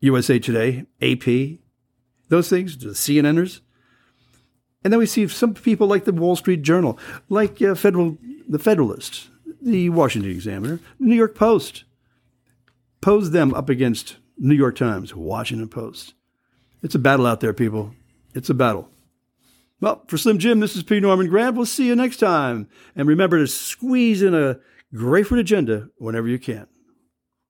USA 0.00 0.38
Today, 0.38 0.86
AP, 1.02 1.58
those 2.28 2.48
things, 2.48 2.78
the 2.78 2.90
CNNers. 2.90 3.60
And 4.82 4.92
then 4.92 4.98
we 4.98 5.06
see 5.06 5.28
some 5.28 5.52
people 5.52 5.86
like 5.86 6.04
the 6.04 6.12
Wall 6.12 6.34
Street 6.34 6.62
Journal, 6.62 6.98
like 7.28 7.60
uh, 7.60 7.74
Federal, 7.74 8.16
the 8.48 8.58
Federalist, 8.58 9.28
the 9.60 9.90
Washington 9.90 10.30
Examiner, 10.30 10.80
New 10.98 11.14
York 11.14 11.34
Post. 11.34 11.84
Pose 13.02 13.32
them 13.32 13.52
up 13.52 13.68
against 13.68 14.16
New 14.38 14.54
York 14.54 14.76
Times, 14.76 15.14
Washington 15.14 15.68
Post. 15.68 16.14
It's 16.82 16.94
a 16.94 16.98
battle 16.98 17.26
out 17.26 17.40
there, 17.40 17.52
people. 17.52 17.94
It's 18.34 18.48
a 18.48 18.54
battle. 18.54 18.88
Well, 19.82 20.04
for 20.06 20.16
Slim 20.16 20.38
Jim, 20.38 20.60
this 20.60 20.76
is 20.76 20.84
P. 20.84 21.00
Norman 21.00 21.26
Grant. 21.26 21.56
We'll 21.56 21.66
see 21.66 21.88
you 21.88 21.96
next 21.96 22.18
time. 22.18 22.68
And 22.94 23.08
remember 23.08 23.40
to 23.40 23.48
squeeze 23.48 24.22
in 24.22 24.32
a 24.32 24.60
grapefruit 24.94 25.40
agenda 25.40 25.88
whenever 25.96 26.28
you 26.28 26.38
can. 26.38 26.68